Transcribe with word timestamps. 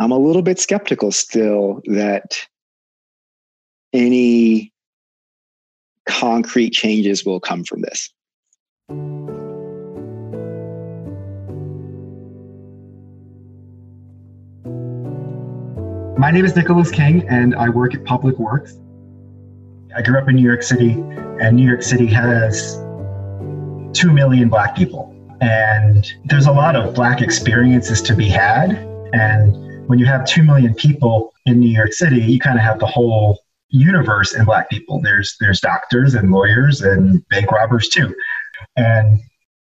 I'm 0.00 0.12
a 0.12 0.18
little 0.18 0.42
bit 0.42 0.60
skeptical 0.60 1.10
still 1.10 1.82
that 1.86 2.46
any 3.92 4.72
concrete 6.06 6.70
changes 6.70 7.24
will 7.24 7.40
come 7.40 7.64
from 7.64 7.82
this. 7.82 8.10
My 16.16 16.30
name 16.30 16.44
is 16.44 16.54
Nicolas 16.54 16.90
King, 16.92 17.26
and 17.28 17.56
I 17.56 17.68
work 17.68 17.94
at 17.94 18.04
Public 18.04 18.38
Works. 18.38 18.78
I 19.96 20.02
grew 20.02 20.18
up 20.18 20.28
in 20.28 20.36
New 20.36 20.42
York 20.42 20.62
City, 20.62 20.92
and 21.40 21.56
New 21.56 21.66
York 21.66 21.82
City 21.82 22.06
has 22.06 22.76
2 23.94 24.12
million 24.12 24.48
Black 24.48 24.76
people. 24.76 25.12
And 25.40 26.12
there's 26.24 26.46
a 26.46 26.52
lot 26.52 26.76
of 26.76 26.94
Black 26.94 27.20
experiences 27.20 28.00
to 28.02 28.14
be 28.14 28.28
had. 28.28 28.72
And 29.12 29.67
when 29.88 29.98
you 29.98 30.04
have 30.04 30.26
2 30.26 30.42
million 30.42 30.74
people 30.74 31.32
in 31.46 31.58
New 31.58 31.70
York 31.70 31.94
City, 31.94 32.20
you 32.20 32.38
kind 32.38 32.58
of 32.58 32.64
have 32.64 32.78
the 32.78 32.86
whole 32.86 33.38
universe 33.70 34.34
in 34.34 34.44
Black 34.44 34.68
people. 34.68 35.00
There's, 35.00 35.34
there's 35.40 35.60
doctors 35.60 36.14
and 36.14 36.30
lawyers 36.30 36.82
and 36.82 37.26
bank 37.30 37.50
robbers 37.50 37.88
too. 37.88 38.14
And 38.76 39.18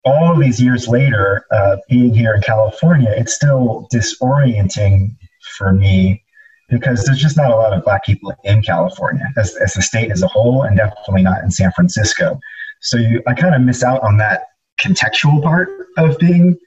all 0.05 0.34
of 0.34 0.38
these 0.38 0.61
years 0.61 0.87
later, 0.87 1.47
uh, 1.51 1.77
being 1.88 2.12
here 2.12 2.34
in 2.34 2.42
California, 2.42 3.11
it's 3.16 3.34
still 3.34 3.88
disorienting 3.92 5.16
for 5.56 5.73
me 5.73 6.23
because 6.69 7.02
there's 7.05 7.19
just 7.19 7.39
not 7.39 7.50
a 7.50 7.56
lot 7.56 7.73
of 7.73 7.83
black 7.83 8.05
people 8.05 8.30
in 8.45 8.61
California 8.62 9.27
as, 9.39 9.56
as 9.56 9.75
a 9.78 9.83
state 9.83 10.11
as 10.11 10.23
a 10.23 10.28
whole, 10.28 10.64
and 10.64 10.77
definitely 10.77 11.23
not 11.23 11.42
in 11.42 11.50
San 11.50 11.73
Francisco. 11.73 12.39
So 12.80 12.98
you, 12.98 13.23
I 13.27 13.33
kind 13.33 13.55
of 13.55 13.62
miss 13.62 13.83
out 13.83 14.02
on 14.02 14.19
that 14.19 14.42
contextual 14.78 15.42
part 15.42 15.70
of 15.97 16.19
being 16.19 16.59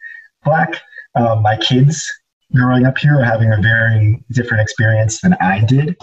black. 0.44 0.82
Um, 1.16 1.44
my 1.44 1.56
kids 1.58 2.12
growing 2.56 2.86
up 2.86 2.98
here 2.98 3.20
are 3.20 3.24
having 3.24 3.52
a 3.52 3.62
very 3.62 4.24
different 4.32 4.62
experience 4.62 5.22
than 5.22 5.34
I 5.42 5.64
did, 5.66 5.98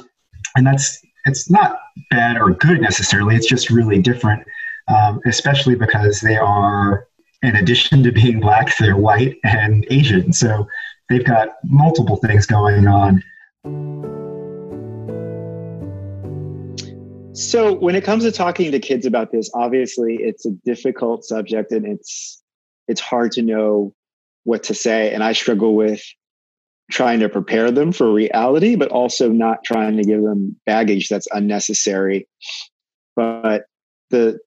and 0.56 0.66
that's 0.66 1.00
it's 1.26 1.50
not 1.50 1.78
bad 2.10 2.38
or 2.38 2.50
good 2.50 2.80
necessarily. 2.80 3.36
It's 3.36 3.46
just 3.46 3.70
really 3.70 4.00
different, 4.00 4.42
um, 4.88 5.20
especially 5.26 5.74
because 5.74 6.20
they 6.20 6.36
are, 6.36 7.06
in 7.42 7.56
addition 7.56 8.02
to 8.04 8.12
being 8.12 8.40
black, 8.40 8.76
they're 8.78 8.96
white 8.96 9.36
and 9.44 9.86
Asian. 9.90 10.32
So 10.32 10.66
they've 11.08 11.24
got 11.24 11.56
multiple 11.64 12.16
things 12.16 12.46
going 12.46 12.86
on 12.86 13.22
so 17.34 17.74
when 17.74 17.94
it 17.94 18.04
comes 18.04 18.24
to 18.24 18.32
talking 18.32 18.72
to 18.72 18.78
kids 18.78 19.06
about 19.06 19.32
this, 19.32 19.50
obviously 19.54 20.16
it's 20.16 20.46
a 20.46 20.50
difficult 20.64 21.24
subject 21.24 21.72
and 21.72 21.86
it's 21.86 22.42
it's 22.88 23.00
hard 23.00 23.32
to 23.32 23.42
know 23.42 23.94
what 24.44 24.64
to 24.64 24.74
say. 24.74 25.12
And 25.12 25.22
I 25.22 25.32
struggle 25.32 25.74
with 25.74 26.02
trying 26.90 27.20
to 27.20 27.28
prepare 27.28 27.70
them 27.70 27.92
for 27.92 28.12
reality, 28.12 28.76
but 28.76 28.90
also 28.90 29.30
not 29.30 29.64
trying 29.64 29.96
to 29.96 30.04
give 30.04 30.22
them 30.22 30.56
baggage 30.66 31.08
that's 31.08 31.28
unnecessary. 31.32 32.28
But 33.16 33.64
the 34.10 34.38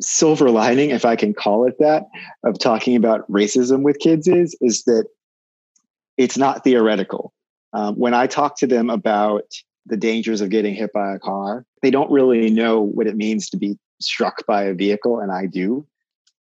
silver 0.00 0.50
lining, 0.50 0.90
if 0.90 1.04
I 1.04 1.16
can 1.16 1.34
call 1.34 1.66
it 1.66 1.74
that, 1.78 2.04
of 2.44 2.58
talking 2.58 2.96
about 2.96 3.30
racism 3.30 3.82
with 3.82 3.98
kids 3.98 4.28
is 4.28 4.56
is 4.60 4.84
that 4.84 5.06
it's 6.16 6.38
not 6.38 6.64
theoretical. 6.64 7.32
Um, 7.72 7.96
when 7.96 8.14
I 8.14 8.26
talk 8.26 8.56
to 8.58 8.66
them 8.66 8.88
about 8.88 9.44
the 9.86 9.96
dangers 9.96 10.40
of 10.40 10.48
getting 10.48 10.74
hit 10.74 10.92
by 10.92 11.14
a 11.14 11.18
car, 11.18 11.66
they 11.82 11.90
don't 11.90 12.10
really 12.10 12.50
know 12.50 12.80
what 12.80 13.06
it 13.06 13.16
means 13.16 13.50
to 13.50 13.56
be 13.56 13.76
struck 14.00 14.46
by 14.46 14.62
a 14.64 14.74
vehicle, 14.74 15.18
and 15.18 15.32
I 15.32 15.46
do. 15.46 15.86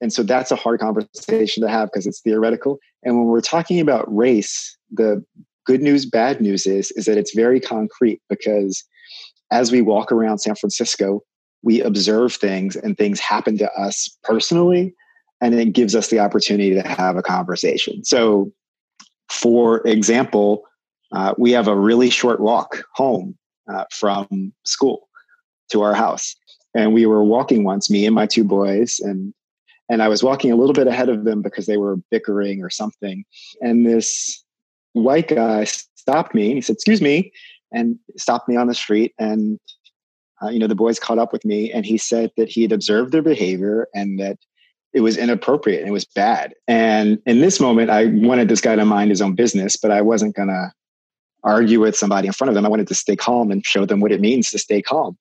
And 0.01 0.11
so 0.11 0.23
that's 0.23 0.51
a 0.51 0.55
hard 0.55 0.79
conversation 0.79 1.61
to 1.63 1.69
have 1.69 1.89
because 1.89 2.07
it's 2.07 2.21
theoretical. 2.21 2.79
And 3.03 3.17
when 3.17 3.27
we're 3.27 3.39
talking 3.39 3.79
about 3.79 4.13
race, 4.13 4.77
the 4.91 5.23
good 5.65 5.81
news, 5.81 6.05
bad 6.05 6.41
news 6.41 6.65
is, 6.65 6.91
is 6.91 7.05
that 7.05 7.17
it's 7.17 7.35
very 7.35 7.59
concrete 7.59 8.21
because 8.29 8.83
as 9.51 9.71
we 9.71 9.81
walk 9.81 10.11
around 10.11 10.39
San 10.39 10.55
Francisco, 10.55 11.21
we 11.63 11.81
observe 11.81 12.33
things 12.33 12.75
and 12.75 12.97
things 12.97 13.19
happen 13.19 13.57
to 13.57 13.71
us 13.73 14.09
personally, 14.23 14.93
and 15.41 15.53
it 15.53 15.73
gives 15.73 15.95
us 15.95 16.07
the 16.07 16.19
opportunity 16.19 16.73
to 16.73 16.81
have 16.81 17.17
a 17.17 17.21
conversation. 17.21 18.03
So, 18.03 18.51
for 19.29 19.85
example, 19.87 20.63
uh, 21.11 21.33
we 21.37 21.51
have 21.51 21.67
a 21.67 21.75
really 21.75 22.09
short 22.09 22.39
walk 22.39 22.83
home 22.95 23.37
uh, 23.71 23.85
from 23.91 24.53
school 24.63 25.07
to 25.71 25.81
our 25.81 25.93
house. 25.93 26.35
And 26.73 26.93
we 26.93 27.05
were 27.05 27.23
walking 27.23 27.63
once, 27.63 27.89
me 27.89 28.05
and 28.05 28.15
my 28.15 28.25
two 28.25 28.43
boys, 28.43 28.99
and 29.01 29.33
and 29.89 30.01
I 30.01 30.07
was 30.07 30.23
walking 30.23 30.53
a 30.53 30.55
little 30.55 30.73
bit 30.73 30.87
ahead 30.87 31.09
of 31.09 31.25
them 31.25 31.41
because 31.41 31.65
they 31.65 31.75
were 31.75 31.97
bickering 32.09 32.63
or 32.63 32.69
something. 32.69 33.25
And 33.61 33.85
this 33.85 34.41
white 34.93 35.27
guy 35.27 35.63
stopped 35.63 36.33
me. 36.33 36.53
He 36.53 36.61
said, 36.61 36.73
"Excuse 36.73 37.01
me," 37.01 37.31
and 37.71 37.97
stopped 38.17 38.47
me 38.47 38.55
on 38.55 38.67
the 38.67 38.75
street. 38.75 39.13
And 39.19 39.59
uh, 40.41 40.49
you 40.49 40.59
know, 40.59 40.67
the 40.67 40.75
boys 40.75 40.99
caught 40.99 41.19
up 41.19 41.31
with 41.31 41.45
me, 41.45 41.71
and 41.71 41.85
he 41.85 41.97
said 41.97 42.31
that 42.37 42.49
he 42.49 42.63
had 42.63 42.71
observed 42.71 43.11
their 43.11 43.21
behavior 43.21 43.87
and 43.93 44.19
that 44.19 44.37
it 44.93 45.01
was 45.01 45.17
inappropriate 45.17 45.79
and 45.79 45.89
it 45.89 45.93
was 45.93 46.05
bad. 46.05 46.53
And 46.67 47.19
in 47.25 47.39
this 47.39 47.59
moment, 47.59 47.89
I 47.89 48.07
wanted 48.07 48.49
this 48.49 48.61
guy 48.61 48.75
to 48.75 48.85
mind 48.85 49.09
his 49.09 49.21
own 49.21 49.35
business, 49.35 49.77
but 49.77 49.91
I 49.91 50.01
wasn't 50.01 50.35
gonna 50.35 50.73
argue 51.43 51.79
with 51.79 51.95
somebody 51.95 52.27
in 52.27 52.33
front 52.33 52.49
of 52.49 52.55
them. 52.55 52.65
I 52.65 52.69
wanted 52.69 52.87
to 52.87 52.95
stay 52.95 53.15
calm 53.15 53.51
and 53.51 53.65
show 53.65 53.85
them 53.85 53.99
what 53.99 54.11
it 54.11 54.21
means 54.21 54.49
to 54.49 54.59
stay 54.59 54.81
calm. 54.81 55.17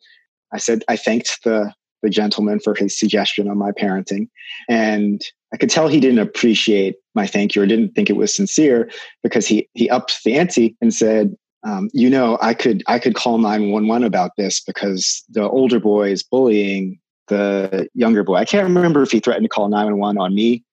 I 0.52 0.58
said, 0.58 0.82
I 0.88 0.96
thanked 0.96 1.44
the, 1.44 1.72
the 2.02 2.10
gentleman 2.10 2.60
for 2.60 2.74
his 2.74 2.98
suggestion 2.98 3.48
on 3.48 3.58
my 3.58 3.70
parenting. 3.70 4.28
And 4.68 5.22
I 5.52 5.56
could 5.56 5.70
tell 5.70 5.88
he 5.88 6.00
didn't 6.00 6.20
appreciate 6.20 6.96
my 7.14 7.26
thank 7.26 7.54
you 7.54 7.62
or 7.62 7.66
didn't 7.66 7.94
think 7.94 8.08
it 8.08 8.16
was 8.16 8.34
sincere 8.34 8.90
because 9.22 9.46
he, 9.46 9.68
he 9.74 9.90
upped 9.90 10.22
the 10.24 10.38
ante 10.38 10.76
and 10.80 10.94
said, 10.94 11.34
um, 11.64 11.90
you 11.92 12.08
know, 12.08 12.38
I 12.40 12.54
could, 12.54 12.82
I 12.86 12.98
could 12.98 13.14
call 13.14 13.38
911 13.38 14.06
about 14.06 14.32
this 14.36 14.60
because 14.60 15.22
the 15.28 15.48
older 15.48 15.80
boy 15.80 16.10
is 16.10 16.22
bullying 16.22 16.98
the 17.28 17.88
younger 17.94 18.22
boy. 18.22 18.36
I 18.36 18.44
can't 18.44 18.66
remember 18.66 19.02
if 19.02 19.10
he 19.10 19.20
threatened 19.20 19.44
to 19.44 19.48
call 19.48 19.68
911 19.68 20.18
on 20.18 20.34
me 20.34 20.64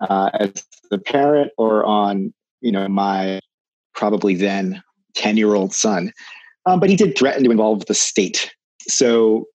uh, 0.00 0.30
as 0.34 0.64
the 0.90 0.98
parent 0.98 1.52
or 1.56 1.84
on, 1.84 2.32
you 2.60 2.72
know, 2.72 2.88
my 2.88 3.40
probably 3.94 4.34
then 4.34 4.82
10 5.14 5.36
year 5.36 5.54
old 5.54 5.72
son. 5.72 6.12
Um, 6.66 6.80
but 6.80 6.90
he 6.90 6.96
did 6.96 7.16
threaten 7.16 7.44
to 7.44 7.50
involve 7.50 7.86
the 7.86 7.94
state. 7.94 8.52
So 8.88 9.46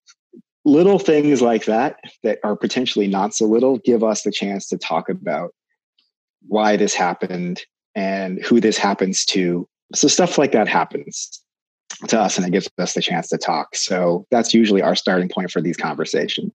little 0.66 1.00
things 1.00 1.42
like 1.42 1.66
that, 1.66 2.00
that 2.24 2.40
are 2.44 2.56
potentially 2.56 3.08
not 3.08 3.34
so 3.34 3.46
little, 3.46 3.80
give 3.80 4.04
us 4.04 4.24
the 4.24 4.32
chance 4.32 4.68
to 4.70 4.78
talk 4.78 5.10
about 5.10 5.54
why 6.48 6.78
this 6.78 6.94
happened 6.94 7.62
and 7.96 8.44
who 8.44 8.60
this 8.60 8.78
happens 8.78 9.26
to. 9.26 9.68
So 9.94 10.08
stuff 10.08 10.38
like 10.38 10.52
that 10.54 10.68
happens 10.68 11.44
to 12.08 12.20
us 12.20 12.38
and 12.38 12.48
it 12.48 12.52
gives 12.52 12.70
us 12.78 12.94
the 12.94 13.02
chance 13.02 13.30
to 13.30 13.38
talk. 13.38 13.76
So 13.76 14.26
that's 14.32 14.54
usually 14.54 14.82
our 14.82 14.96
starting 14.96 15.30
point 15.30 15.52
for 15.52 15.62
these 15.62 15.78
conversations. 15.78 16.52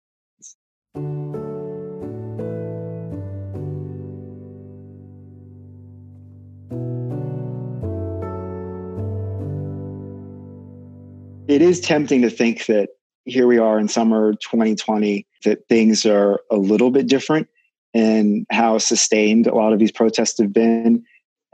it 11.54 11.62
is 11.62 11.80
tempting 11.80 12.22
to 12.22 12.30
think 12.30 12.66
that 12.66 12.90
here 13.26 13.48
we 13.48 13.58
are 13.58 13.80
in 13.80 13.88
summer 13.88 14.34
2020 14.34 15.26
that 15.46 15.68
things 15.68 16.06
are 16.06 16.42
a 16.52 16.58
little 16.58 16.92
bit 16.92 17.08
different 17.08 17.48
and 17.94 18.46
how 18.52 18.78
sustained 18.78 19.48
a 19.48 19.56
lot 19.56 19.74
of 19.74 19.80
these 19.80 19.92
protests 19.92 20.40
have 20.40 20.52
been 20.52 21.04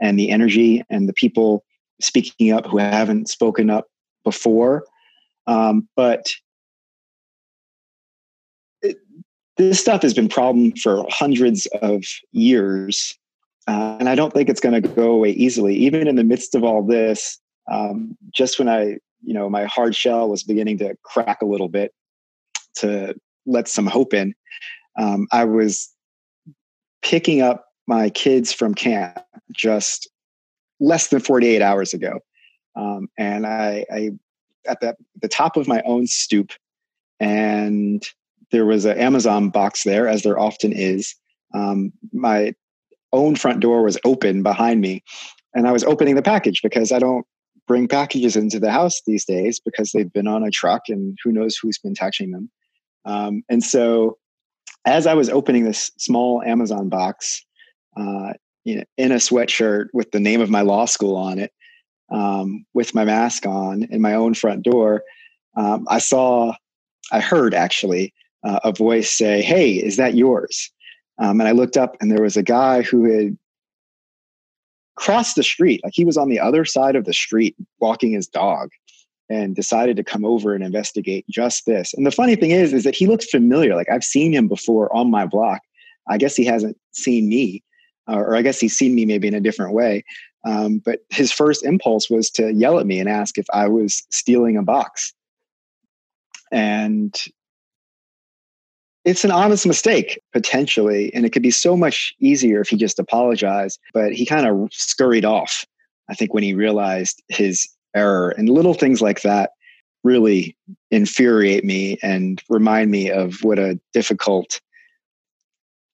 and 0.00 0.18
the 0.18 0.30
energy 0.30 0.82
and 0.90 1.08
the 1.08 1.12
people 1.12 1.64
speaking 2.00 2.52
up 2.52 2.66
who 2.66 2.78
haven't 2.78 3.28
spoken 3.28 3.70
up 3.70 3.86
before. 4.24 4.84
Um, 5.46 5.88
but 5.96 6.26
this 9.56 9.78
stuff 9.78 10.02
has 10.02 10.14
been 10.14 10.28
problem 10.28 10.72
for 10.72 11.04
hundreds 11.10 11.66
of 11.82 12.02
years 12.32 13.18
uh, 13.68 13.96
and 14.00 14.08
i 14.08 14.14
don't 14.14 14.32
think 14.32 14.48
it's 14.48 14.60
going 14.60 14.80
to 14.80 14.88
go 14.88 15.10
away 15.10 15.30
easily. 15.32 15.76
Even 15.76 16.08
in 16.08 16.16
the 16.16 16.24
midst 16.24 16.54
of 16.54 16.64
all 16.64 16.82
this 16.82 17.38
um, 17.70 18.16
just 18.32 18.58
when 18.58 18.68
i 18.68 18.96
you 19.22 19.34
know 19.34 19.48
my 19.48 19.64
hard 19.64 19.94
shell 19.94 20.28
was 20.28 20.42
beginning 20.42 20.78
to 20.78 20.96
crack 21.02 21.42
a 21.42 21.46
little 21.46 21.68
bit 21.68 21.92
to 22.76 23.14
let 23.46 23.68
some 23.68 23.86
hope 23.86 24.14
in. 24.14 24.34
Um, 24.98 25.26
i 25.32 25.44
was 25.44 25.88
picking 27.02 27.40
up 27.40 27.66
my 27.86 28.10
kids 28.10 28.52
from 28.52 28.74
camp 28.74 29.18
just 29.52 30.08
less 30.80 31.08
than 31.08 31.20
48 31.20 31.62
hours 31.62 31.92
ago. 31.92 32.20
Um, 32.76 33.08
and 33.18 33.46
I, 33.46 33.84
I 33.92 34.10
at 34.66 34.80
the, 34.80 34.94
the 35.20 35.28
top 35.28 35.56
of 35.56 35.66
my 35.66 35.82
own 35.84 36.06
stoop 36.06 36.52
and 37.18 38.06
there 38.52 38.66
was 38.66 38.84
an 38.84 38.98
amazon 38.98 39.48
box 39.48 39.84
there 39.84 40.06
as 40.06 40.22
there 40.22 40.38
often 40.38 40.72
is. 40.72 41.14
Um, 41.54 41.92
my 42.12 42.54
own 43.12 43.34
front 43.34 43.60
door 43.60 43.82
was 43.82 43.98
open 44.04 44.42
behind 44.42 44.80
me 44.80 45.02
and 45.54 45.66
i 45.66 45.72
was 45.72 45.82
opening 45.82 46.14
the 46.14 46.22
package 46.22 46.62
because 46.62 46.92
i 46.92 46.98
don't 47.00 47.26
bring 47.70 47.86
packages 47.86 48.34
into 48.34 48.58
the 48.58 48.72
house 48.72 49.00
these 49.06 49.24
days 49.24 49.60
because 49.60 49.92
they've 49.92 50.12
been 50.12 50.26
on 50.26 50.42
a 50.42 50.50
truck 50.50 50.88
and 50.88 51.16
who 51.22 51.30
knows 51.30 51.56
who's 51.56 51.78
been 51.78 51.94
touching 51.94 52.32
them. 52.32 52.50
Um, 53.04 53.44
and 53.48 53.62
so, 53.62 54.18
as 54.84 55.06
I 55.06 55.14
was 55.14 55.30
opening 55.30 55.62
this 55.62 55.92
small 55.96 56.42
Amazon 56.42 56.88
box, 56.88 57.46
uh, 57.96 58.32
you 58.64 58.74
know, 58.74 58.82
in 58.96 59.12
a 59.12 59.16
sweatshirt 59.22 59.86
with 59.92 60.10
the 60.10 60.18
name 60.18 60.40
of 60.40 60.50
my 60.50 60.62
law 60.62 60.84
school 60.84 61.14
on 61.14 61.38
it, 61.38 61.52
um, 62.10 62.66
with 62.74 62.92
my 62.92 63.04
mask 63.04 63.46
on 63.46 63.84
in 63.84 64.00
my 64.00 64.14
own 64.14 64.34
front 64.34 64.64
door, 64.64 65.04
um, 65.56 65.86
I 65.88 66.00
saw, 66.00 66.52
I 67.12 67.20
heard 67.20 67.54
actually 67.54 68.12
uh, 68.42 68.58
a 68.64 68.72
voice 68.72 69.16
say, 69.16 69.42
"Hey, 69.42 69.74
is 69.74 69.96
that 69.96 70.14
yours?" 70.14 70.72
Um, 71.18 71.40
and 71.40 71.46
I 71.46 71.52
looked 71.52 71.76
up, 71.76 71.96
and 72.00 72.10
there 72.10 72.24
was 72.24 72.36
a 72.36 72.42
guy 72.42 72.82
who 72.82 73.04
had 73.04 73.38
crossed 75.00 75.34
the 75.34 75.42
street, 75.42 75.80
like 75.82 75.94
he 75.96 76.04
was 76.04 76.18
on 76.18 76.28
the 76.28 76.38
other 76.38 76.66
side 76.66 76.94
of 76.94 77.06
the 77.06 77.14
street 77.14 77.56
walking 77.80 78.12
his 78.12 78.28
dog, 78.28 78.68
and 79.30 79.56
decided 79.56 79.96
to 79.96 80.04
come 80.04 80.26
over 80.26 80.54
and 80.54 80.62
investigate 80.62 81.24
just 81.30 81.64
this. 81.64 81.94
And 81.94 82.06
the 82.06 82.10
funny 82.10 82.36
thing 82.36 82.50
is, 82.50 82.74
is 82.74 82.84
that 82.84 82.94
he 82.94 83.06
looks 83.06 83.24
familiar. 83.24 83.74
Like 83.74 83.90
I've 83.90 84.04
seen 84.04 84.32
him 84.32 84.46
before 84.46 84.94
on 84.94 85.10
my 85.10 85.24
block. 85.24 85.62
I 86.08 86.18
guess 86.18 86.36
he 86.36 86.44
hasn't 86.44 86.76
seen 86.92 87.28
me, 87.28 87.62
or 88.06 88.36
I 88.36 88.42
guess 88.42 88.60
he's 88.60 88.76
seen 88.76 88.94
me 88.94 89.06
maybe 89.06 89.26
in 89.26 89.34
a 89.34 89.40
different 89.40 89.72
way. 89.72 90.04
Um, 90.44 90.82
but 90.84 91.00
his 91.08 91.32
first 91.32 91.64
impulse 91.64 92.10
was 92.10 92.30
to 92.32 92.52
yell 92.52 92.78
at 92.78 92.86
me 92.86 93.00
and 93.00 93.08
ask 93.08 93.38
if 93.38 93.46
I 93.54 93.68
was 93.68 94.06
stealing 94.10 94.58
a 94.58 94.62
box. 94.62 95.14
And 96.52 97.16
it's 99.04 99.24
an 99.24 99.30
honest 99.30 99.66
mistake 99.66 100.20
potentially 100.32 101.12
and 101.14 101.24
it 101.24 101.30
could 101.30 101.42
be 101.42 101.50
so 101.50 101.76
much 101.76 102.14
easier 102.20 102.60
if 102.60 102.68
he 102.68 102.76
just 102.76 102.98
apologized 102.98 103.78
but 103.92 104.12
he 104.12 104.26
kind 104.26 104.46
of 104.46 104.68
scurried 104.72 105.24
off 105.24 105.64
i 106.08 106.14
think 106.14 106.34
when 106.34 106.42
he 106.42 106.54
realized 106.54 107.22
his 107.28 107.68
error 107.94 108.30
and 108.30 108.48
little 108.48 108.74
things 108.74 109.00
like 109.00 109.22
that 109.22 109.50
really 110.02 110.56
infuriate 110.90 111.64
me 111.64 111.98
and 112.02 112.42
remind 112.48 112.90
me 112.90 113.10
of 113.10 113.42
what 113.42 113.58
a 113.58 113.78
difficult 113.92 114.60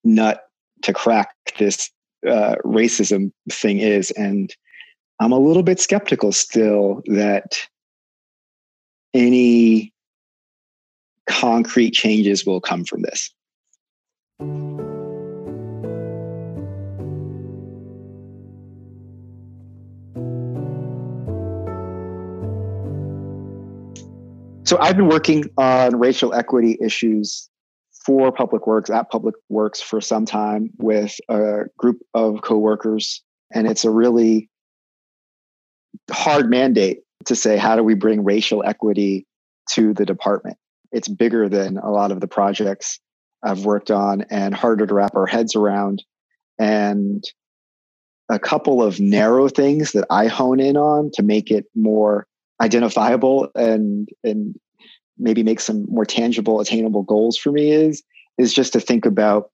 nut 0.05 0.49
to 0.82 0.93
crack 0.93 1.35
this 1.59 1.91
uh, 2.29 2.55
racism 2.64 3.31
thing 3.50 3.79
is 3.79 4.11
and 4.12 4.55
i'm 5.20 5.32
a 5.32 5.38
little 5.38 5.62
bit 5.62 5.81
skeptical 5.81 6.32
still 6.32 7.02
that 7.06 7.56
any 9.14 9.93
concrete 11.26 11.93
changes 11.93 12.46
will 12.46 12.61
come 12.61 12.84
from 12.84 13.02
this. 13.02 13.31
So 24.67 24.76
I've 24.81 24.96
been 24.96 25.06
working 25.06 25.44
on 25.56 25.96
racial 25.96 26.34
equity 26.34 26.76
issues 26.81 27.49
for 28.05 28.32
Public 28.32 28.67
Works 28.67 28.90
at 28.90 29.11
Public 29.11 29.37
Works 29.49 29.81
for 29.81 30.00
some 30.00 30.26
time 30.26 30.70
with 30.78 31.14
a 31.28 31.67
group 31.78 32.00
of 32.14 32.43
coworkers, 32.43 33.23
and 33.55 33.69
it's 33.69 33.84
a 33.84 33.90
really 33.90 34.50
hard 36.11 36.50
mandate 36.50 37.02
to 37.26 37.37
say 37.37 37.56
how 37.56 37.76
do 37.76 37.84
we 37.84 37.94
bring 37.94 38.25
racial 38.25 38.64
equity 38.64 39.25
to 39.70 39.94
the 39.94 40.05
department 40.05 40.56
it's 40.93 41.09
bigger 41.09 41.49
than 41.49 41.79
a 41.79 41.91
lot 41.91 42.12
of 42.12 42.21
the 42.21 42.29
projects 42.29 43.00
I've 43.43 43.65
worked 43.65 43.91
on 43.91 44.23
and 44.31 44.55
harder 44.55 44.87
to 44.87 44.94
wrap 44.94 45.15
our 45.15 45.27
heads 45.27 45.55
around. 45.55 46.03
And 46.59 47.25
a 48.29 48.38
couple 48.38 48.83
of 48.83 48.99
narrow 48.99 49.49
things 49.49 49.93
that 49.93 50.06
I 50.11 50.27
hone 50.27 50.59
in 50.59 50.77
on 50.77 51.11
to 51.15 51.23
make 51.23 51.50
it 51.50 51.67
more 51.75 52.27
identifiable 52.61 53.49
and 53.55 54.09
and 54.25 54.59
maybe 55.19 55.43
make 55.43 55.61
some 55.61 55.87
more 55.88 56.05
tangible, 56.05 56.61
attainable 56.61 57.03
goals 57.03 57.37
for 57.38 57.53
me 57.53 57.71
is 57.71 58.03
is 58.38 58.53
just 58.53 58.73
to 58.73 58.81
think 58.81 59.06
about 59.06 59.50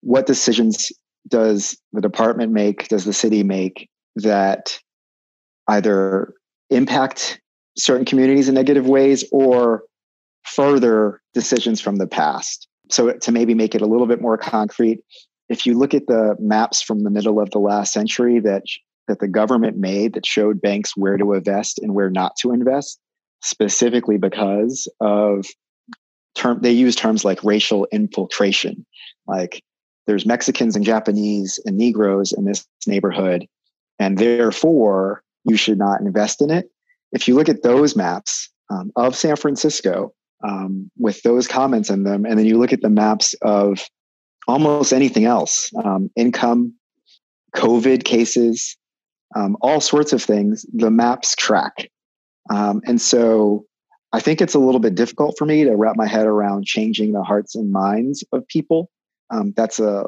what 0.00 0.26
decisions 0.26 0.92
does 1.28 1.76
the 1.92 2.00
department 2.00 2.52
make, 2.52 2.88
does 2.88 3.04
the 3.04 3.12
city 3.12 3.42
make 3.42 3.88
that 4.14 4.78
either 5.68 6.32
impact 6.70 7.40
certain 7.76 8.04
communities 8.04 8.48
in 8.48 8.54
negative 8.54 8.86
ways 8.86 9.24
or 9.32 9.82
further 10.46 11.20
decisions 11.34 11.80
from 11.80 11.96
the 11.96 12.06
past. 12.06 12.68
So, 12.90 13.12
to 13.12 13.32
maybe 13.32 13.54
make 13.54 13.74
it 13.74 13.82
a 13.82 13.86
little 13.86 14.06
bit 14.06 14.20
more 14.20 14.38
concrete, 14.38 15.00
if 15.48 15.66
you 15.66 15.78
look 15.78 15.94
at 15.94 16.06
the 16.06 16.36
maps 16.38 16.82
from 16.82 17.02
the 17.02 17.10
middle 17.10 17.40
of 17.40 17.50
the 17.50 17.58
last 17.58 17.92
century 17.92 18.40
that 18.40 18.62
that 19.08 19.20
the 19.20 19.28
government 19.28 19.76
made 19.76 20.14
that 20.14 20.26
showed 20.26 20.60
banks 20.60 20.96
where 20.96 21.16
to 21.16 21.32
invest 21.32 21.78
and 21.78 21.94
where 21.94 22.10
not 22.10 22.36
to 22.36 22.52
invest, 22.52 22.98
specifically 23.40 24.18
because 24.18 24.88
of 25.00 25.46
term 26.34 26.60
they 26.60 26.72
use 26.72 26.96
terms 26.96 27.24
like 27.24 27.42
racial 27.44 27.86
infiltration, 27.92 28.84
like 29.26 29.62
there's 30.06 30.26
Mexicans 30.26 30.76
and 30.76 30.84
Japanese 30.84 31.58
and 31.64 31.76
Negroes 31.76 32.32
in 32.32 32.44
this 32.44 32.66
neighborhood, 32.86 33.46
and 33.98 34.18
therefore 34.18 35.22
you 35.44 35.56
should 35.56 35.78
not 35.78 36.00
invest 36.00 36.40
in 36.40 36.50
it. 36.50 36.70
If 37.12 37.28
you 37.28 37.34
look 37.34 37.48
at 37.48 37.62
those 37.62 37.96
maps 37.96 38.50
um, 38.70 38.92
of 38.96 39.16
San 39.16 39.36
Francisco, 39.36 40.12
um, 40.42 40.90
with 40.98 41.22
those 41.22 41.48
comments 41.48 41.90
in 41.90 42.04
them. 42.04 42.24
And 42.24 42.38
then 42.38 42.46
you 42.46 42.58
look 42.58 42.72
at 42.72 42.82
the 42.82 42.90
maps 42.90 43.34
of 43.42 43.80
almost 44.48 44.92
anything 44.92 45.24
else 45.24 45.70
um, 45.84 46.10
income, 46.16 46.74
COVID 47.54 48.04
cases, 48.04 48.76
um, 49.34 49.56
all 49.60 49.80
sorts 49.80 50.12
of 50.12 50.22
things, 50.22 50.64
the 50.72 50.90
maps 50.90 51.34
track. 51.34 51.90
Um, 52.50 52.80
and 52.86 53.00
so 53.00 53.66
I 54.12 54.20
think 54.20 54.40
it's 54.40 54.54
a 54.54 54.58
little 54.60 54.80
bit 54.80 54.94
difficult 54.94 55.36
for 55.36 55.46
me 55.46 55.64
to 55.64 55.74
wrap 55.74 55.96
my 55.96 56.06
head 56.06 56.26
around 56.26 56.64
changing 56.64 57.12
the 57.12 57.22
hearts 57.22 57.54
and 57.54 57.72
minds 57.72 58.24
of 58.32 58.46
people. 58.46 58.90
Um, 59.30 59.52
that's 59.56 59.80
a, 59.80 60.06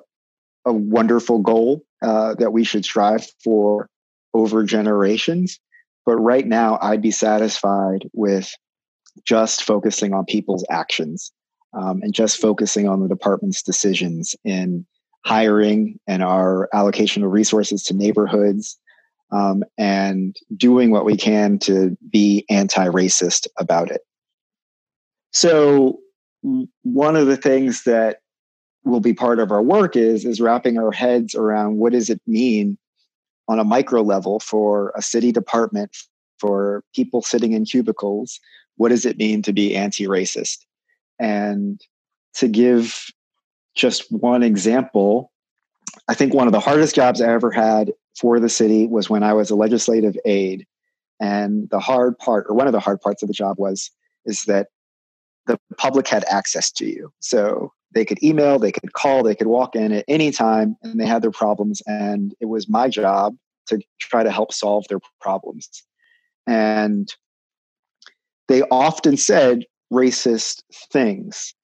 a 0.65 0.73
wonderful 0.73 1.41
goal 1.41 1.83
uh, 2.03 2.35
that 2.37 2.53
we 2.53 2.63
should 2.63 2.85
strive 2.85 3.27
for 3.43 3.89
over 4.35 4.63
generations. 4.63 5.59
But 6.07 6.17
right 6.17 6.47
now, 6.47 6.79
I'd 6.81 7.03
be 7.03 7.11
satisfied 7.11 8.09
with 8.13 8.55
just 9.25 9.63
focusing 9.63 10.15
on 10.15 10.25
people's 10.25 10.65
actions 10.71 11.33
um, 11.73 12.01
and 12.03 12.15
just 12.15 12.41
focusing 12.41 12.89
on 12.89 13.01
the 13.01 13.09
department's 13.09 13.63
decisions 13.63 14.35
in 14.45 14.87
hiring 15.25 15.99
and 16.07 16.23
our 16.23 16.69
allocation 16.73 17.23
of 17.25 17.31
resources 17.31 17.83
to 17.83 17.95
neighborhoods 17.95 18.79
um, 19.31 19.63
and 19.77 20.37
doing 20.57 20.91
what 20.91 21.05
we 21.05 21.17
can 21.17 21.59
to 21.59 21.97
be 22.11 22.45
anti-racist 22.49 23.47
about 23.59 23.91
it. 23.91 24.01
So 25.33 25.99
one 26.83 27.17
of 27.17 27.27
the 27.27 27.37
things 27.37 27.85
that 27.85 28.19
will 28.85 29.01
be 29.01 29.13
part 29.13 29.39
of 29.39 29.51
our 29.51 29.63
work 29.63 29.97
is 29.97 30.25
is 30.25 30.41
wrapping 30.41 30.79
our 30.79 30.93
heads 30.93 31.35
around 31.35 31.77
what 31.77 31.93
does 31.93 32.09
it 32.09 32.21
mean 32.27 32.79
on 33.49 33.59
a 33.59 33.65
micro 33.65 34.03
level 34.03 34.41
for 34.41 34.93
a 34.97 35.03
city 35.03 35.33
department 35.33 35.95
for 36.39 36.85
people 36.95 37.21
sitting 37.21 37.53
in 37.53 37.65
cubicles 37.65 38.41
what 38.79 38.89
does 38.89 39.05
it 39.05 39.19
mean 39.19 39.43
to 39.43 39.53
be 39.53 39.77
anti-racist? 39.77 40.65
And 41.21 41.81
to 42.35 42.49
give 42.49 43.07
just 43.75 44.11
one 44.11 44.43
example 44.43 45.31
i 46.09 46.15
think 46.15 46.35
one 46.35 46.47
of 46.47 46.53
the 46.53 46.61
hardest 46.61 46.95
jobs 46.95 47.21
i 47.21 47.33
ever 47.33 47.51
had 47.51 47.93
for 48.19 48.41
the 48.41 48.49
city 48.49 48.87
was 48.87 49.09
when 49.09 49.23
i 49.23 49.33
was 49.33 49.51
a 49.51 49.55
legislative 49.55 50.17
aide. 50.25 50.67
And 51.21 51.69
the 51.71 51.81
hard 51.81 52.17
part 52.19 52.47
or 52.49 52.55
one 52.55 52.67
of 52.67 52.73
the 52.73 52.81
hard 52.81 53.01
parts 53.01 53.23
of 53.23 53.29
the 53.29 53.35
job 53.35 53.57
was 53.59 53.91
is 54.25 54.45
that 54.45 54.69
the 55.47 55.59
public 55.77 56.07
had 56.07 56.25
access 56.31 56.71
to 56.73 56.87
you. 56.87 57.13
So 57.21 57.73
they 57.95 58.05
could 58.05 58.23
email 58.23 58.59
they 58.59 58.73
could 58.73 58.93
call 58.93 59.23
they 59.23 59.35
could 59.35 59.47
walk 59.47 59.75
in 59.75 59.93
at 59.93 60.05
any 60.09 60.31
time 60.31 60.77
and 60.83 61.01
they 61.01 61.07
had 61.07 61.23
their 61.23 61.31
problems 61.31 61.83
and 61.87 62.35
it 62.41 62.47
was 62.47 62.69
my 62.69 62.89
job 62.89 63.35
to 63.69 63.81
try 64.01 64.23
to 64.23 64.31
help 64.31 64.53
solve 64.53 64.87
their 64.89 65.01
problems. 65.21 65.69
And 66.47 67.13
they 68.49 68.63
often 68.71 69.17
said 69.17 69.65
racist 69.93 70.63
things. 70.91 71.55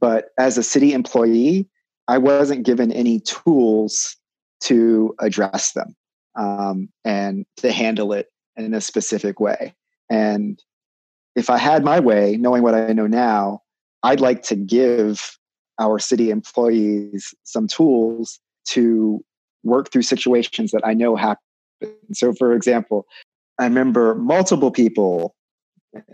But 0.00 0.26
as 0.38 0.56
a 0.56 0.62
city 0.62 0.92
employee, 0.92 1.68
I 2.08 2.18
wasn't 2.18 2.64
given 2.64 2.90
any 2.90 3.20
tools 3.20 4.16
to 4.62 5.14
address 5.20 5.72
them 5.72 5.94
um, 6.36 6.88
and 7.04 7.44
to 7.58 7.70
handle 7.70 8.12
it 8.12 8.28
in 8.56 8.74
a 8.74 8.80
specific 8.80 9.40
way. 9.40 9.74
And 10.08 10.62
if 11.36 11.50
I 11.50 11.58
had 11.58 11.84
my 11.84 12.00
way, 12.00 12.36
knowing 12.36 12.62
what 12.62 12.74
I 12.74 12.92
know 12.92 13.06
now, 13.06 13.62
I'd 14.02 14.20
like 14.20 14.42
to 14.44 14.56
give 14.56 15.38
our 15.78 15.98
city 15.98 16.30
employees 16.30 17.34
some 17.44 17.66
tools 17.66 18.40
to 18.68 19.24
work 19.62 19.92
through 19.92 20.02
situations 20.02 20.72
that 20.72 20.82
I 20.84 20.94
know 20.94 21.16
happen. 21.16 21.42
So, 22.12 22.32
for 22.32 22.52
example, 22.54 23.06
I 23.58 23.64
remember 23.64 24.14
multiple 24.14 24.70
people 24.70 25.34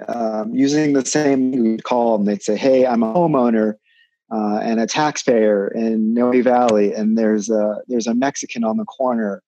um, 0.09 0.55
using 0.55 0.93
the 0.93 1.05
same 1.05 1.79
call 1.79 2.17
them. 2.17 2.27
They'd 2.27 2.43
say, 2.43 2.57
"Hey, 2.57 2.87
I'm 2.87 3.03
a 3.03 3.13
homeowner 3.13 3.75
uh, 4.33 4.59
and 4.63 4.81
a 4.81 4.87
taxpayer 4.87 5.69
in 5.69 6.15
Noe 6.15 6.43
Valley, 6.43 6.93
and 6.93 7.17
there's 7.17 7.51
a 7.51 7.79
there's 7.89 8.07
a 8.07 8.15
Mexican 8.15 8.65
on 8.65 8.77
the 8.77 8.85
corner 8.85 9.43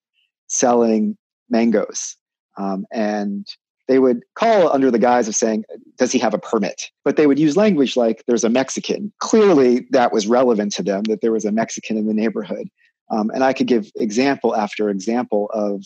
selling 0.47 1.17
mangoes." 1.49 2.15
Um, 2.57 2.85
and 2.91 3.47
they 3.87 3.99
would 3.99 4.23
call 4.35 4.71
under 4.71 4.91
the 4.91 4.99
guise 4.99 5.27
of 5.27 5.35
saying, 5.35 5.65
"Does 5.97 6.11
he 6.11 6.19
have 6.19 6.33
a 6.33 6.39
permit?" 6.39 6.89
But 7.03 7.15
they 7.15 7.27
would 7.27 7.39
use 7.39 7.57
language 7.57 7.95
like, 7.97 8.23
"There's 8.27 8.43
a 8.43 8.49
Mexican." 8.49 9.11
Clearly, 9.19 9.87
that 9.91 10.13
was 10.13 10.27
relevant 10.27 10.73
to 10.73 10.83
them 10.83 11.03
that 11.03 11.21
there 11.21 11.31
was 11.31 11.45
a 11.45 11.51
Mexican 11.51 11.97
in 11.97 12.07
the 12.07 12.13
neighborhood. 12.13 12.69
Um, 13.11 13.31
and 13.33 13.43
I 13.43 13.53
could 13.53 13.67
give 13.67 13.91
example 13.95 14.55
after 14.55 14.89
example 14.89 15.49
of 15.51 15.83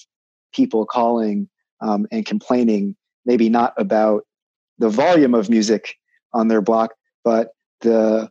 people 0.54 0.86
calling 0.86 1.48
um, 1.80 2.06
and 2.12 2.26
complaining, 2.26 2.98
maybe 3.26 3.48
not 3.50 3.74
about 3.78 4.26
the 4.80 4.90
volume 4.90 5.34
of 5.34 5.50
music 5.50 5.96
on 6.34 6.48
their 6.48 6.62
block, 6.62 6.94
but 7.24 7.50
the 7.82 8.30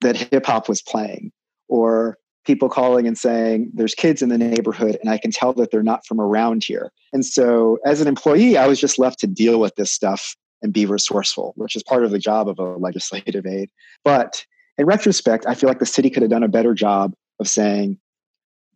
that 0.00 0.16
hip 0.16 0.46
hop 0.46 0.68
was 0.68 0.82
playing, 0.82 1.32
or 1.68 2.18
people 2.44 2.68
calling 2.68 3.06
and 3.06 3.16
saying 3.16 3.70
there's 3.72 3.94
kids 3.94 4.20
in 4.20 4.28
the 4.28 4.38
neighborhood 4.38 4.98
and 5.00 5.10
I 5.10 5.18
can 5.18 5.30
tell 5.30 5.52
that 5.54 5.70
they're 5.70 5.82
not 5.82 6.04
from 6.06 6.20
around 6.20 6.64
here. 6.64 6.90
And 7.12 7.24
so 7.24 7.78
as 7.86 8.00
an 8.00 8.08
employee, 8.08 8.56
I 8.56 8.66
was 8.66 8.80
just 8.80 8.98
left 8.98 9.20
to 9.20 9.26
deal 9.26 9.60
with 9.60 9.76
this 9.76 9.92
stuff 9.92 10.34
and 10.60 10.72
be 10.72 10.86
resourceful, 10.86 11.52
which 11.56 11.76
is 11.76 11.82
part 11.82 12.04
of 12.04 12.10
the 12.10 12.18
job 12.18 12.48
of 12.48 12.58
a 12.58 12.76
legislative 12.76 13.46
aide. 13.46 13.70
But 14.04 14.44
in 14.78 14.86
retrospect, 14.86 15.46
I 15.46 15.54
feel 15.54 15.68
like 15.68 15.78
the 15.78 15.86
city 15.86 16.10
could 16.10 16.22
have 16.22 16.30
done 16.30 16.42
a 16.42 16.48
better 16.48 16.74
job 16.74 17.14
of 17.38 17.48
saying 17.48 17.98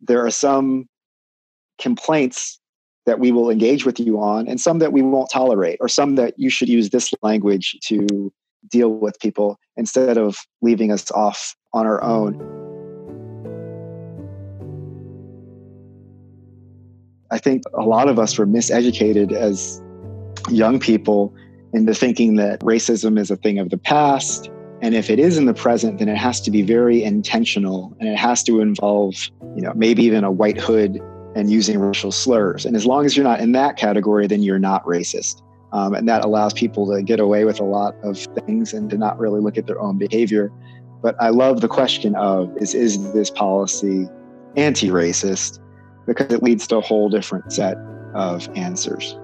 there 0.01 0.25
are 0.25 0.31
some 0.31 0.87
complaints 1.79 2.59
that 3.07 3.19
we 3.19 3.31
will 3.31 3.49
engage 3.49 3.85
with 3.85 3.99
you 3.99 4.19
on 4.21 4.47
and 4.47 4.59
some 4.59 4.79
that 4.79 4.91
we 4.91 5.01
won't 5.01 5.31
tolerate 5.31 5.77
or 5.79 5.87
some 5.87 6.15
that 6.15 6.33
you 6.37 6.49
should 6.49 6.67
use 6.67 6.89
this 6.89 7.11
language 7.23 7.77
to 7.81 8.31
deal 8.69 8.89
with 8.89 9.17
people 9.19 9.57
instead 9.77 10.17
of 10.17 10.37
leaving 10.61 10.91
us 10.91 11.09
off 11.11 11.55
on 11.73 11.85
our 11.85 12.03
own. 12.03 12.35
I 17.31 17.37
think 17.37 17.63
a 17.73 17.83
lot 17.83 18.09
of 18.09 18.19
us 18.19 18.37
were 18.37 18.45
miseducated 18.45 19.31
as 19.31 19.81
young 20.49 20.77
people 20.77 21.33
into 21.73 21.93
thinking 21.93 22.35
that 22.35 22.59
racism 22.59 23.17
is 23.17 23.31
a 23.31 23.37
thing 23.37 23.57
of 23.57 23.69
the 23.69 23.77
past. 23.77 24.49
And 24.81 24.93
if 24.93 25.09
it 25.09 25.17
is 25.17 25.37
in 25.37 25.45
the 25.45 25.53
present, 25.53 25.99
then 25.99 26.09
it 26.09 26.17
has 26.17 26.41
to 26.41 26.51
be 26.51 26.61
very 26.61 27.03
intentional 27.03 27.95
and 28.01 28.09
it 28.09 28.17
has 28.17 28.43
to 28.43 28.59
involve, 28.59 29.15
you 29.55 29.61
know, 29.61 29.71
maybe 29.75 30.03
even 30.03 30.25
a 30.25 30.31
white 30.31 30.59
hood 30.59 30.99
and 31.37 31.51
using 31.51 31.79
racial 31.79 32.11
slurs. 32.11 32.65
And 32.65 32.75
as 32.75 32.85
long 32.85 33.05
as 33.05 33.15
you're 33.15 33.23
not 33.23 33.39
in 33.39 33.51
that 33.51 33.77
category, 33.77 34.25
then 34.25 34.41
you're 34.41 34.57
not 34.57 34.83
racist. 34.85 35.43
Um, 35.71 35.93
and 35.93 36.09
that 36.09 36.25
allows 36.25 36.53
people 36.53 36.91
to 36.91 37.03
get 37.03 37.19
away 37.19 37.45
with 37.45 37.59
a 37.59 37.63
lot 37.63 37.95
of 38.01 38.17
things 38.17 38.73
and 38.73 38.89
to 38.89 38.97
not 38.97 39.19
really 39.19 39.39
look 39.39 39.55
at 39.57 39.67
their 39.67 39.79
own 39.79 39.99
behavior. 39.99 40.51
But 41.03 41.15
I 41.21 41.29
love 41.29 41.61
the 41.61 41.67
question 41.67 42.15
of 42.15 42.51
is, 42.57 42.73
is 42.73 43.13
this 43.13 43.29
policy 43.29 44.07
anti 44.55 44.87
racist? 44.87 45.59
Because 46.07 46.33
it 46.33 46.41
leads 46.41 46.65
to 46.67 46.77
a 46.77 46.81
whole 46.81 47.07
different 47.07 47.53
set 47.53 47.77
of 48.15 48.49
answers. 48.55 49.15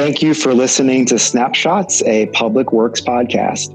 Thank 0.00 0.22
you 0.22 0.32
for 0.32 0.54
listening 0.54 1.04
to 1.06 1.18
Snapshots, 1.18 2.02
a 2.04 2.24
public 2.28 2.72
works 2.72 3.02
podcast. 3.02 3.68